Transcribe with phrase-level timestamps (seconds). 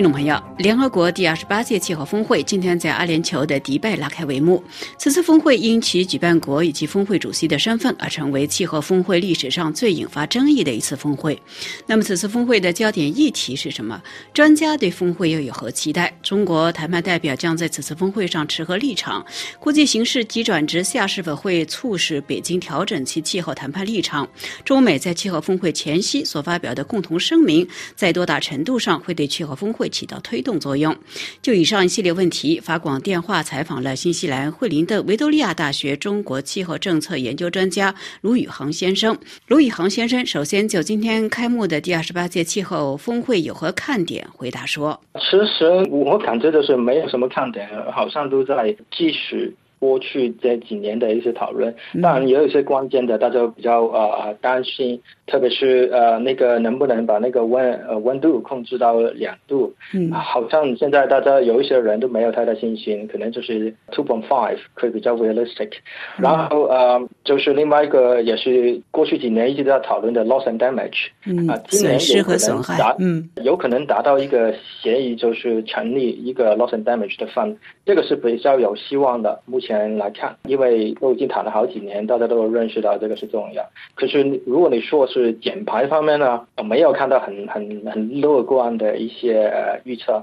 [0.00, 4.64] 听众朋友，联合国第二十八届气候峰会今天在阿联酋的迪拜拉开帷幕。
[4.96, 11.38] 此次峰会因其举办国以及峰会主席的身份，而成为气候峰会历史上最引发争议的一次峰会。
[11.86, 14.00] 那么，此次峰会的焦点议题是什么？
[14.32, 16.10] 专家对峰会又有何期待？
[16.22, 19.22] 中国谈判代表将在此次峰会上持何立场？
[19.58, 24.26] 国际形势急转直下，是否会促使北京调整其气候谈判立场？
[24.64, 29.89] 中美在气候峰会前夕所发表的共同声明，在多大程度上会对气候峰会？
[29.90, 30.96] 起到推动作用。
[31.42, 39.18] 就以上一系列问题，法广电话采访了新西兰惠灵顿维多利亚大学中国气候政策研究专家卢宇航先生。
[39.48, 65.70] 卢宇航先生首先就今天开幕的第二十八届气候峰会有何看点回答说：“其实我感觉的是没有什么看点，好像都在继续。”过去这几年的一些讨论，当然也有一些关键的，大家比较呃担心，特别是呃那个能不能把那个温呃温度控制到两度，嗯，好像现在大家有一些人都没有太大信心，可能就是 two point five 可以比较 realistic，
[66.18, 79.69] 然后呃就是另外一个也是过去几年一直在讨论的 loss and damage，嗯，啊，损失和损害，嗯，有可能达到一个协议，就是成立一个 loss and damage 的 fund，这个是比较有希望的，目前。
[79.70, 83.64] 前来看，因为都已经谈了好几年，大家都认识到这个是重要。
[83.94, 90.20] 可是如果你说是减排方面呢，没有看到很很很乐观的一些呃预测。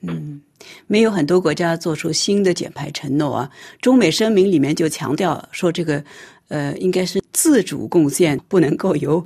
[0.00, 0.40] 嗯，
[0.86, 3.50] 没有很多国家做出新的减排承诺啊。
[3.82, 6.02] 中美声明里面就强调说，这个
[6.48, 9.22] 呃应该是自主贡献，不能够由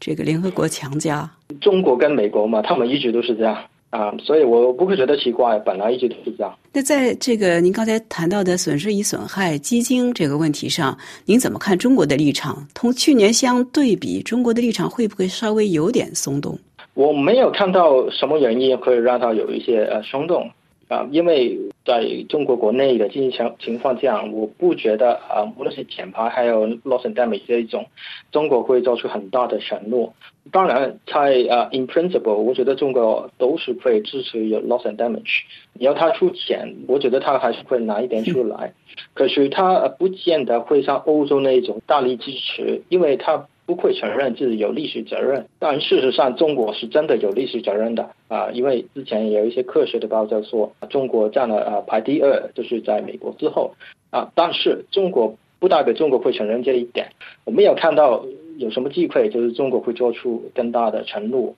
[0.00, 1.30] 这个联合国强加。
[1.60, 3.56] 中国跟美国嘛，他们一直都是这样。
[3.94, 6.52] 啊，所以我不会觉得奇怪，本来一直都是这样。
[6.72, 12.66] 那在这个您刚才谈到的损失与损害基金这个问题上，您怎么看中国的立场？
[12.74, 16.58] 同去年相对比，中国的立场会不会稍微有点松动？
[16.94, 20.50] 我没有看到什么原因可以让它有一些呃松动。
[20.94, 27.84] 啊，因为在中国国内的经济情情况这样，我不觉得啊，无论是减排还有 loss and damage 这一种，
[28.30, 30.14] 中国会做出很大的承诺。
[30.52, 35.40] 当然，在呃 in principle，我觉得中国都是会支持有 loss and damage。
[35.72, 38.72] 你要他出钱，我觉得他还是会拿一点出来。
[39.14, 43.46] 可是他不见得会像欧洲那一种大力支持，因为他。
[43.66, 48.50] 不会承认自己有历史责任，但事实上中国是真的有历史责任的啊！
[48.52, 53.72] 因为之前有一些科学的报道说，中国占了啊排第二，就是在美国之后
[54.10, 54.30] 啊。
[54.34, 57.08] 但是中国不代表中国会承认这一点，
[57.44, 58.24] 我们有看到
[58.58, 61.54] 有什么机会，就是中国会做出更大的承诺。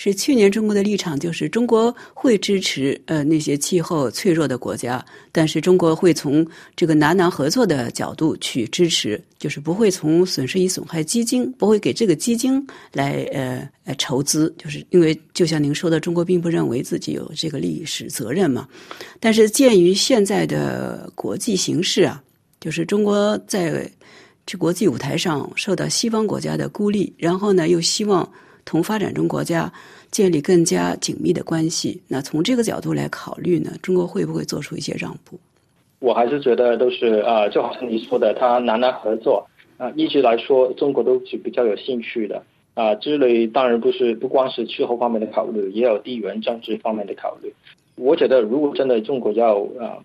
[0.00, 18.68] 是去年中国的立场就是中国会支持呃那些气候脆弱的国家，但是中国会从这个南南合作的角度去支持，就是不会从损失与损害基金不会给这个基金来呃呃筹资，就是因为就像您说的，中国并不认为自己有这个历史责任嘛。
[19.18, 22.22] 但是鉴于现在的国际形势啊，
[22.60, 23.90] 就是中国在
[24.46, 28.30] 这国际舞台上受到西方国家的孤立，然后呢又希望。
[28.68, 29.72] 同发展中国家
[30.10, 35.40] 建立更加紧密的关系，那从这个角度来考虑呢，中国会不会做出一些让步？
[36.00, 42.42] 我还是觉得都是啊，就好像你说的，他南南合作啊，一直来说中国都是比较有兴趣的
[42.74, 42.94] 啊。
[42.96, 47.50] 这里当然不是不光是气候方面的考虑，也有地缘政治方面的考虑。
[47.94, 49.96] 我觉得如果真的中国要啊，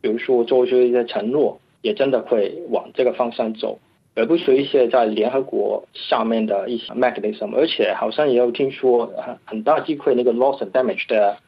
[0.00, 3.78] 比如说做出一些承诺，也真的会往这个方向走。
[4.20, 11.38] 而不是一些在联合国下面的一些 mechanism，而且好像也有听说很很大机会那个 loss and damage 的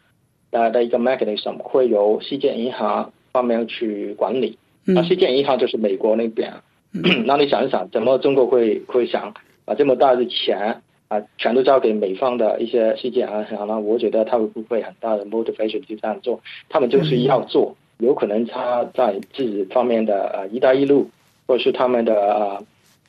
[0.53, 4.57] 呃的一个 mechanism 会由世界银行方面去管理。
[4.87, 6.51] 那世界银行就是美国那边，
[7.27, 9.35] 那你想一想，怎么中国会会想
[9.67, 13.29] 把这么大的钱啊全都交给美方的一些世界银
[13.59, 13.79] 行呢？
[13.79, 16.41] 我觉得他会不会很大的 motivation 去这样做？
[16.71, 21.11] 他们就是要做，有可能他在自己方面的呃一带一路。
[21.53, 22.59] 或者是他们的啊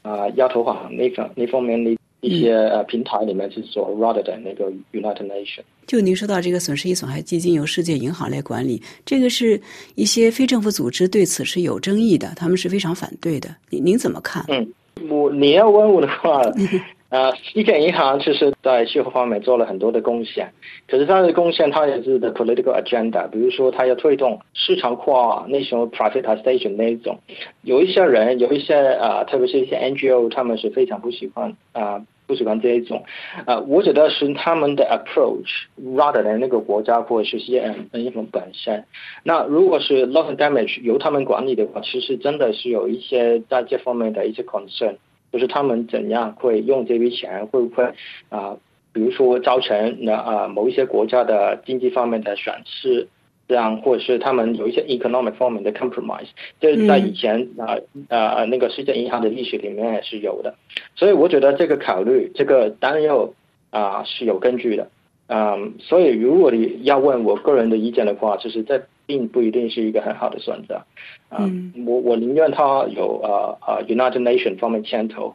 [0.01, 5.61] 啊亚投行那个那方面的一些呃平台里面去做，rather than 那个 United Nation。
[5.87, 9.61] 就您说到这个损失与损害基金由世界银行来管理，这个是
[9.95, 13.47] 一些非政府组织对此是有争议的，他们是非常反对的。
[13.69, 14.43] 您您怎么看？
[14.49, 14.67] 嗯，
[15.09, 16.41] 我你要问我的话。
[17.13, 20.51] 啊，世界银行其实在气候方面做了很多的贡献，
[20.87, 27.19] 可是它的贡献它也是的 political agenda，比如说它要推动市场化、那种 privatization 那一种，
[27.61, 33.03] 有一些人，有一些啊，特别是一些 NGO，他们是非常不喜欢啊，不喜欢这一种，
[33.45, 38.83] 啊，我觉得是他们的 approach，rather than 那个国家或者是些银行本身。
[39.23, 44.95] 那如果是 loss damage 由他们管理的话，其实真的是有一些在这方面的一些 concern。
[45.33, 47.83] 就是他们怎样会用这笔钱，会不会
[48.29, 48.55] 啊
[48.93, 53.07] 比如说造成那啊某一些国家的经济方面的损失，
[53.47, 56.27] 这样或者是他们有一些 economic 方面的 compromise，
[56.61, 57.75] 这在以前啊
[58.09, 60.53] 啊那个世界银行的历史里面也是有的，
[60.95, 63.33] 所以我觉得这个考虑这个当然要
[63.71, 64.87] 啊是有根据的，
[65.27, 70.81] 嗯，所以如果你要问我个人的意见的话，就是这并不一定是一个很好的选择，
[71.29, 75.33] 嗯，我我宁愿他有呃呃 United Nation 方面牵头，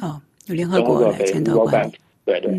[0.00, 1.92] 哦，有联合国来牵头管理，
[2.24, 2.58] 对对。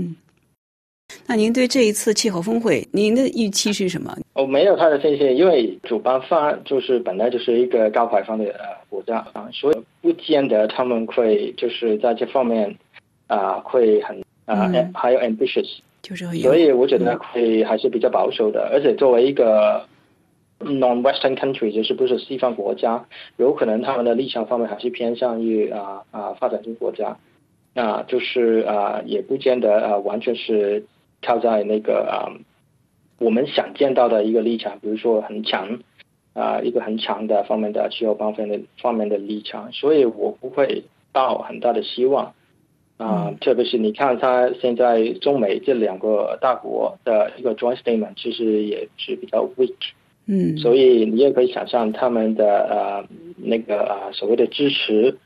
[1.28, 4.16] 那您对这一次气候峰会，您的预期是什么？
[4.34, 12.76] 我没有太的信心，因为主办方就是本来就是一个高排放的呃国家啊，所以不见得他们会就是在这方面
[13.28, 19.84] 啊会很啊还有 ambitious，就是所以我觉得会还是比较保守的，而且作为一个
[20.60, 23.06] non-Western country，就是不是西方国家，
[23.38, 27.18] 有可能他们的立场方面还是偏向于啊啊发展中国家，
[27.74, 30.86] 那就是啊也不见得啊完全是。
[31.22, 32.30] 靠在那个啊，
[33.18, 35.80] 我们想见到的一个立场，比如说很强
[36.34, 42.36] 啊，一个很强的方面的气候方面的方面的立场，所以我不会抱很大的希望
[42.98, 43.32] 啊。
[43.42, 49.74] 特别是你看，他现在中美这两个大国的一个 joint statement，其实也是比较 weak，
[50.26, 53.08] 嗯，所以你也可以想象他们的呃
[53.38, 55.18] 那个啊所谓的支持，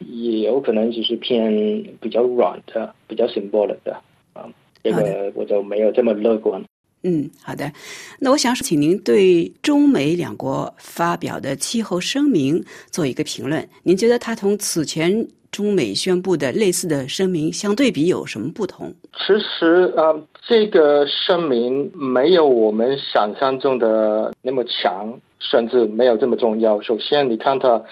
[0.00, 1.52] 也有可能只是偏
[2.00, 3.96] 比较软的、比较 symbolic 的
[4.32, 4.48] 啊。
[4.82, 6.62] 这个我就没有这么乐观。
[7.02, 7.72] 嗯，好的。
[8.18, 13.66] 那我想请您对中美两国发表的气候声明做一个评论。
[13.84, 18.92] 您觉得它同此前中美宣布的类似的声明相对比有什么不同？
[19.12, 20.14] 其实啊，
[20.46, 26.80] 这个声明没有我们想象中的那么强，甚至没有这么重要。
[26.80, 27.82] 首先，你看它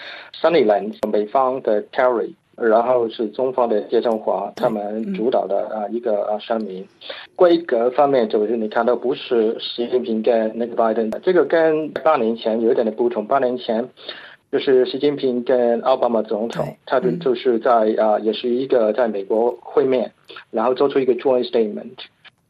[0.40, 2.32] Sunnyland 美方的 Carry。
[2.60, 6.84] 然后是中方的谢振华他们主导的啊一个啊声明，
[7.36, 13.24] 规格方面就是你看到不是习近平跟那个拜登，这个跟八年前有一点的不同。
[13.24, 13.88] 八年前
[14.50, 20.12] 就是习近平跟奥巴马总统，他们就是在啊也是一个在美国会面，
[20.50, 21.96] 然后做出一个 joint statement。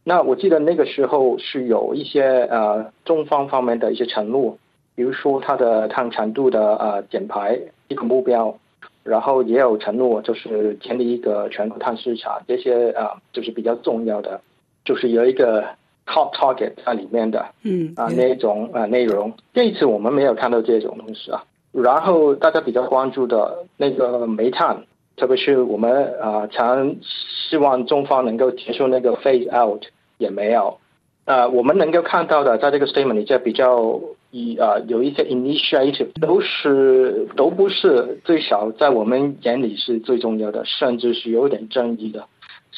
[0.04, 4.56] 那我记得那个时候是有一些呃中方方面的一些承诺，
[4.94, 7.58] 比如说它的碳强度的呃减排
[7.88, 8.58] 一个目标。
[9.04, 14.38] 然后也有承诺，就是建立一个全国碳市场，这些啊就是比较重要的，
[14.84, 15.64] 就是有一个
[16.04, 19.32] Top target 在里面的，嗯啊那种啊内容。
[19.54, 21.42] 这一次我们没有看到这种东西啊。
[21.72, 24.84] 然后大家比较关注的那个煤炭，
[25.16, 29.82] 特别是我们啊常希望中方能够结束那个 phase out，
[30.18, 30.78] 也没有。
[31.24, 34.00] 啊，我们能够看到的，在这个 statement 里，就比较
[34.30, 42.24] 以啊有一些 initiative，都是都不是最少在我们眼里是最重要的，甚至是有点争议的，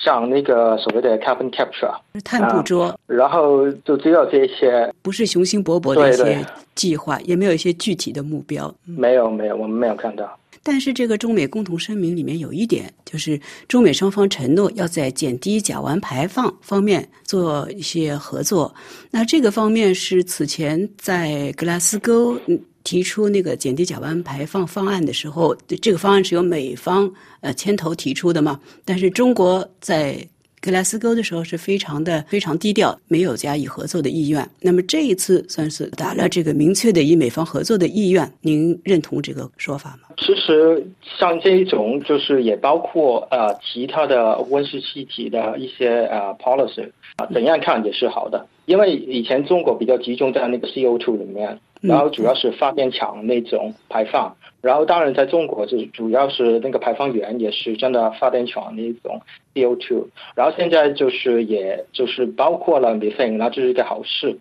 [0.03, 1.95] 像那个所谓的 carbon capture，
[2.25, 6.45] 碳捕捉，然后就只有这些，不是雄心勃勃的一些
[6.75, 10.37] 计划，也没有一些具体的目标，没有没有，我们没有看到。
[10.63, 18.73] 但是这个中美共同声明里面有一点，就是中美双方承诺要在减低甲烷排放方面做一些合作。
[19.11, 22.39] 那这个方面是此前在格拉斯哥
[22.85, 28.61] 提出那个减低甲烷排放方案的时候，这个方案是由美方呃牵头提出的嘛？
[28.85, 30.27] 但是中国在。
[30.63, 34.47] 格拉斯哥的时候是非常的非常低调，没有加以合作的意愿。
[34.61, 38.31] 那么这一次算是打了这个明确的与美方合作的意愿。
[38.43, 40.15] 您认同这个说法吗？
[40.19, 40.87] 其实
[41.19, 48.47] 像这一种，就是也包括呃其他的温室气体的一些呃 policy 啊，怎样看也是好的。
[48.67, 54.37] 因为以前中国比较集中在那个 CO2 里面，然后主要是发电厂那种排放。
[54.61, 59.21] 然后，当然，在中国是主要是那个排放源也是真的发电厂那种
[59.55, 60.05] CO2。
[60.35, 64.39] 然后现在就是，也就是包括了 methane，那这是一个好事。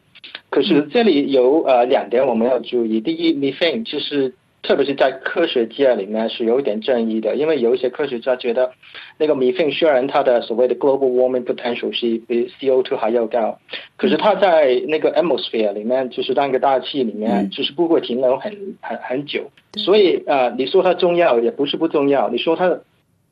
[0.49, 2.99] 可是这里有呃两点我们要注意。
[2.99, 4.33] 第一，methane 就是。
[4.61, 8.71] 特别是在科学界里面是有一点争议的，因为有一些科学家觉得，
[9.17, 13.57] 那个 methane 虽然它的所谓的 global warming potential 是比 CO2 还要高，
[13.97, 18.51] 可是它在那个 atmosphere 里面，就是那个大气里面，就是不会停留很
[18.81, 19.49] 很很久。
[19.77, 22.79] 所以呃，你说它重要也不是不重要，你说它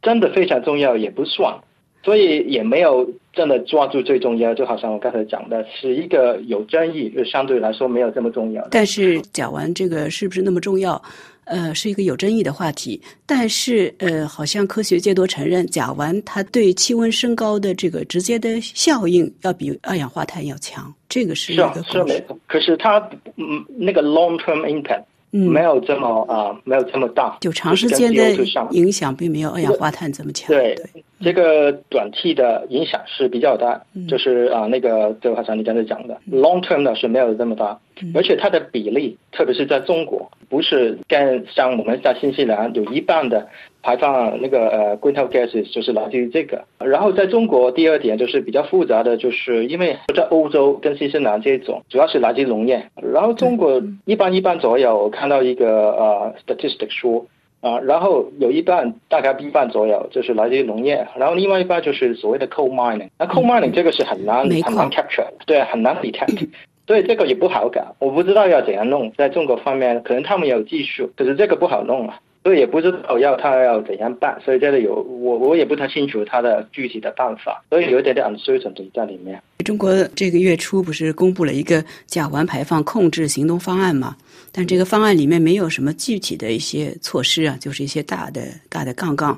[0.02, 1.60] 真的非常重要也不算，
[2.08, 4.54] 所以也没有真的抓住最重要。
[4.54, 8.66] 就好像我刚才讲的，是一个有争议，就相对来说没有这么重要。
[8.72, 11.02] 但是讲完这个是不是那么重要？
[11.44, 22.40] 呃，是一个有争议的话题，但是呃，好像科学界都承认，甲烷它对气温升高的这个直接的效应要比二氧化碳要强，这个是一个是是没错。
[22.48, 23.00] 可是它
[23.36, 28.32] 嗯，那个 long term impact 没有这么啊，没有这么大，就长时间的
[28.72, 30.48] 影响并没有二氧化碳这么强。
[30.48, 30.74] 对，
[31.20, 37.80] 这个短期的影响是比较大，就是啊，那个就好像你刚才讲的，long term 呢是没有这么大，
[38.14, 43.48] 而且它的比例，特别是在中国，不是跟像我们在新西兰有一半的
[43.82, 46.64] 排放那个呃 greenhouse gases 就是来自于这个。
[46.78, 54.96] 然后在中国，第二点就是比较复杂的，就是因为在欧洲跟新西兰这种，主要是来自于农业，然后中国一般一般左右。
[54.96, 57.26] 我看到一个呃 statistic 说
[57.62, 63.10] 啊，然后有一半大概一半左右就是来自于农业，然后另外一半就是所谓的 coal mining。
[63.18, 66.48] 那 coal mining 这个是很难很难 capture，对，很难 detect，
[66.86, 67.96] 所以这个也不好搞。
[68.00, 72.20] 我不知道要怎样弄，在中国方面可能他们有技术，可是这个不好弄啊。
[72.48, 79.38] 所以也不知道要他要怎样办，所以这里有我我也不太清楚他的具体的办法，所以有一点点 uncertainty 在里面。
[79.66, 84.16] 中国这个月初不是公布了一个甲烷排放控制行动方案嘛？
[84.54, 89.38] 但这个方案里面没有什么具体的一些措施啊，就是一些大的大的杠杠。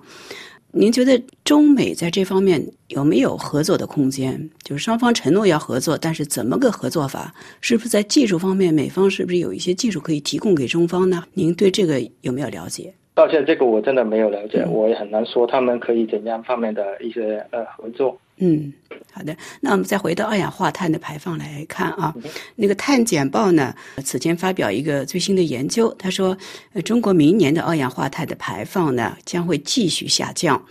[0.71, 4.47] 您觉得中美在这方面有没有合作的空间？
[4.61, 7.33] 就是双方承诺要合作，但是怎么个合作法？
[7.59, 11.23] 是不是在技术方面，美方是不是有一些技术可以提供给中方呢？
[11.33, 12.93] 您对这个有没有了解？
[13.19, 18.17] 抱歉，这个我真的没有了解，我也很难说他们可以怎样方面的一些呃合作。
[18.37, 18.71] 嗯，
[19.11, 22.15] 好的，那我们再回到二氧化碳的排放来看啊，
[22.55, 26.37] 那个碳简报呢，此前发表一个最新的研究，他说，
[26.71, 30.63] 呃，中国明年的二氧化碳的排放呢将会继续下降，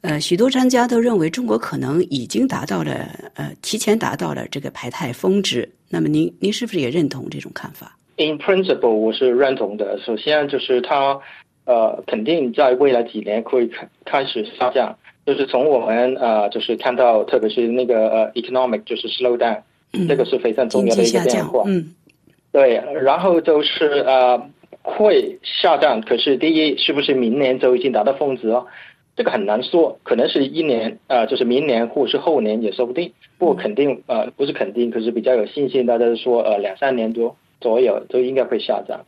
[0.00, 5.70] 呃，许多专家都认为中国可能已经达到了呃提前达到了这个排碳峰值。
[5.88, 9.96] 那么您您是不是也认同这种看法？In principle，我是认同的。
[10.04, 11.16] 首先就是它。
[11.64, 19.58] 呃，肯定在未来几年会开开始下降，就是从我们呃，就是看到，特别是那个呃，economic 就是 slow down，
[20.08, 21.62] 这个是非常重要的一个变化。
[21.66, 21.94] 嗯，
[22.50, 24.40] 对，然后就是呃，
[24.82, 28.66] 会下降，可是第一，是不是明年就已经达到峰值哦？
[29.14, 33.12] 这个很难说，可能是一年呃，就是明年或者是后年也说不定。
[33.38, 38.98] 不肯定呃，不是肯定，可是比较有信心，大家说呃，两三年多左右都应该会下降。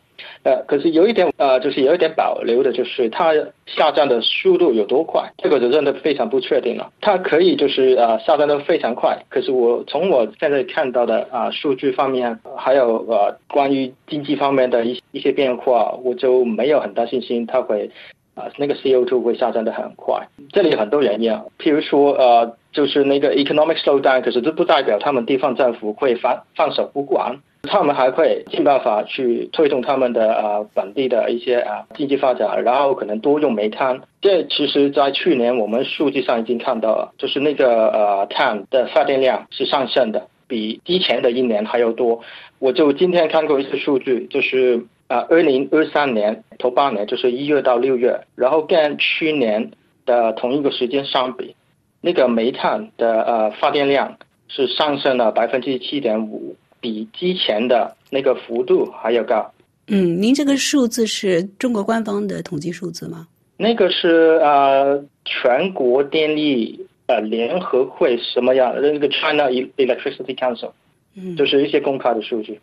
[0.42, 3.32] 呃，可是有一点呃，就是有一点保留的，就是它
[3.66, 6.90] 下降的速度有多快，这个就真的非常不确定了。
[7.00, 17.90] 它可以就是呃下降的非常快，可是我从我现在看到的啊数据方面，还有呃关于经济方面的一一些变化，我就没有很大信心它会
[18.34, 20.28] 啊那个 CO2 会下降的很快。
[20.52, 27.40] 这里有很多原因啊，譬如说呃就是那个 economic slowdown，可是这不代表他们地方政府会放放手不管。
[27.64, 34.00] 他们还会尽办法去推动他们的呃本地的一些啊经济发展，然后可能多用煤炭。
[34.20, 42.20] 这其实，在去年我们数据上已经看到了，就是那个呃碳的发电量是上升的，比之前的一年还要多。
[42.58, 49.70] 我就今天看过一些数据，就是啊，二零二三年头八年，就是一月到六月，然后跟去年
[50.06, 51.54] 的同一个时间相比，
[52.00, 54.16] 那个煤炭的呃发电量
[54.48, 56.56] 是上升了百分之七点五。
[56.84, 59.50] 比之前的那个幅度还要高。
[59.86, 63.26] 嗯，您这个数字是中国官方的统计数字吗？
[63.56, 68.74] 那个是呃全国电力呃联合会什么样？
[68.82, 70.72] 那个 China Electricity Council，
[71.16, 72.60] 嗯，就是一些公开的数据。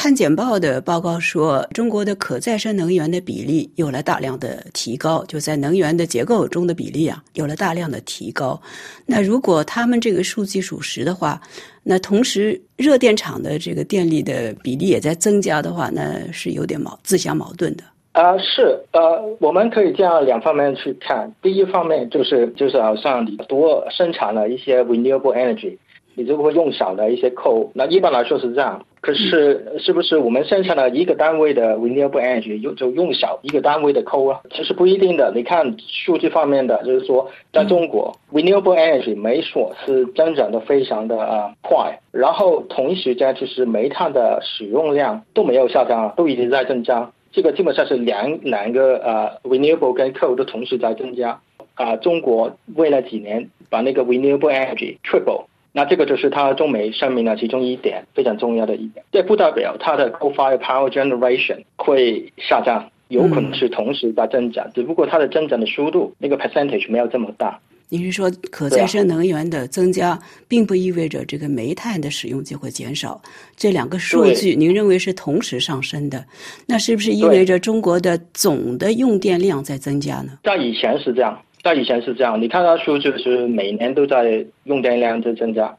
[0.00, 8.62] 碳简报的报告说，中国的可再生能源的比例有了大量的提高，就在能源的结构中的比例啊有了大量的提高。
[9.06, 11.40] 那如果他们这个数据属实的话，
[11.82, 17.82] 那同时热电厂的这个电力的比例也在增加的话，那是有点矛自相矛盾的。
[18.12, 21.28] 啊，是呃，我们可以这样两方面去看。
[21.42, 25.76] 第一方面就是就是好像你多生产了一些 renewable energy。
[26.18, 28.84] 你就会用少的一些 coal，那一般来说是这样。
[29.00, 34.40] 可是是不是我们剩下的一个单位的 renewable energy 用就用少一个单位的 coal 啊？
[34.50, 35.32] 其实不一定的。
[35.32, 47.08] 你看数据方面的，就是说在中国 renewable energy 没说是增长的非常的啊快，然后同一时间其实煤炭的使用量都没有下降，都一直在增加。
[47.30, 51.38] 这个基本上是两两个呃 renewable 跟 coal 都同时在增加。
[51.76, 55.44] 啊，中国未来几年把那个 renewable energy triple。
[55.78, 67.60] 那这个就是它中美声明的其中一点非常重要的一点，这不代表它的 coal-fired power generation 会下降，有可能是同时在增长，只不过它的增长的速度那个 percentage 没有这么大。
[67.90, 70.18] 您是说可再生能源的增加，
[70.48, 73.22] 并不意味着这个煤炭的使用就会减少？
[73.56, 76.24] 这两个数据您认为是同时上升的？
[76.66, 80.40] 那是不是意味着中国的总的用电量在增加呢？
[80.42, 81.40] 在以前是这样。
[81.62, 85.76] 在以前是这样，你看到数据是每年都在用电量在增加，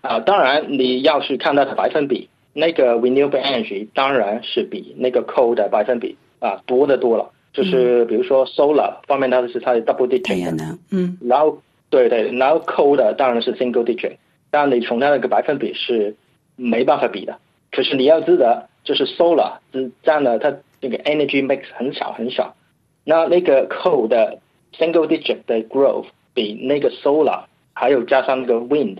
[0.00, 7.30] 啊，当然你要是看它的百分比，那个 renewable energy 当然是比那个 coal 的百分比啊多的多了。
[7.50, 14.16] 就是比如说 solar 方面，它是它的 double digit 的，嗯，然后对对，然后 coal 的当然是 single digit，
[14.50, 16.14] 但你从它那个百分比是
[16.54, 17.36] 没办法比的。
[17.72, 22.54] 可是你要知道，就是 solar 只占了它那个 energy mix 很少很少，
[23.02, 24.38] 那那个 coal 的
[24.78, 27.42] single digit 的 growth 比那个 solar
[27.72, 28.98] 还有加上那个 wind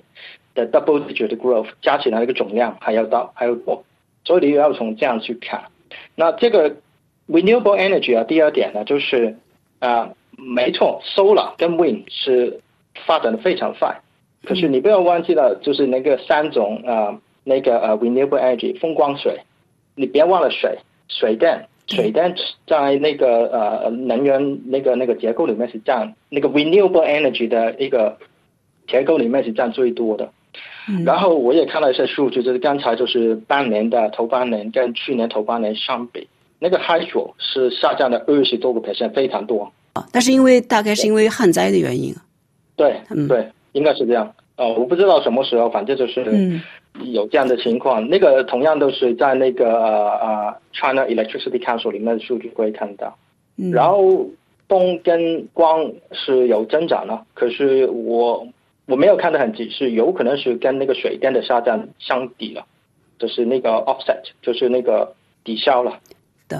[0.54, 3.84] 的 double digit 的 growth 加起来那个总量还要大还要多，
[4.24, 5.64] 所以你要从这样去看。
[6.14, 6.76] 那这个
[7.28, 9.36] renewable energy 啊，第二点呢就是
[9.78, 12.60] 啊，没错，solar 跟 wind 是
[13.06, 14.00] 发展的非常快，
[14.44, 17.20] 可是你不要忘记了，就是那个三种啊。
[17.44, 19.40] 那个呃，renewable energy 风光水，
[19.94, 22.34] 你别忘了水水电，水电
[22.66, 28.16] 在那个呃能源那个那个结构里面是占那个 renewable energy 的一个
[28.86, 30.30] 结构里面是占最多的。
[31.04, 36.26] 然后我也看了一些数据，就是刚才就是半年的头半年跟去年头半年相比，
[36.58, 39.70] 那个 hydro 是下降了二十多个 percent，非常多。
[39.92, 42.14] 啊，但是因为大概是因为旱灾的原因。
[42.74, 44.32] 对，嗯，对，应该是这样。
[44.56, 46.24] 哦，我不知道什么时候，反正就是
[47.04, 48.08] 有这样的情况。
[48.08, 53.16] 那个同样都是在那个呃 China Electricity Council 里面的数据会看到。
[53.72, 54.26] 然后
[54.68, 58.46] 风跟光是有增长了，可是我
[58.86, 62.64] 我没有看得很仔细，有可能是跟那个水电的下降相抵了，
[63.18, 65.12] 就是那个 offset，就是那个
[65.42, 65.98] 抵消了。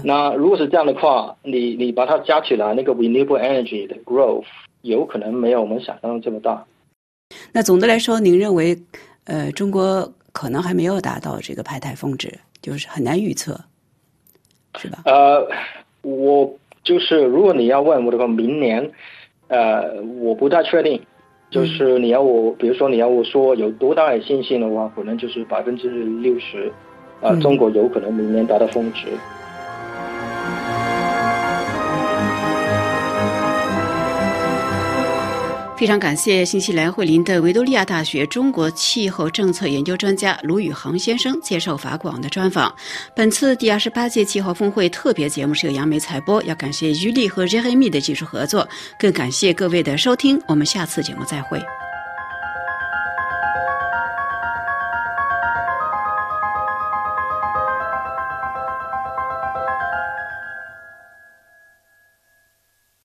[0.05, 4.45] 那如果是这样的话，你你把它加起来，那个 renewable energy 的 growth
[4.83, 6.63] 有可能没有我们想象的这么大。
[7.53, 8.77] 那总的来说，您认为，
[9.25, 13.59] 呃，中国可能还没有达到这个排台峰值，就是很难预测，
[14.77, 15.03] 是吧？
[15.05, 15.45] 呃，
[16.03, 16.49] 我
[16.85, 18.89] 就是如果你要问我的话，明年，
[19.49, 21.03] 呃，我不太确定，
[21.51, 25.91] 就是你要我，比如说你要我说有多大的信心的话，可能就是百分之
[26.21, 26.71] 六十，
[27.21, 29.09] 呃，中国有可能明年达到峰值。
[35.79, 42.75] 非常感谢新西兰惠灵的维多利亚大学中国气候政策研究专家卢宇航先生接受法广的专访。
[43.15, 50.43] 本次第二十八届气候峰会特别节目是由杨梅采播，要感谢于丽和 Jeremy 的技术合作，更感谢各位的收听。
[50.49, 51.63] 我们下次节目再会。